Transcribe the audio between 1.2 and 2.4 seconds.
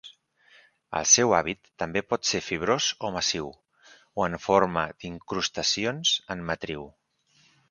hàbit també pot